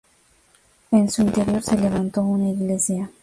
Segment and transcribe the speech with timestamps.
[0.89, 3.11] En su interior se levantó una iglesia.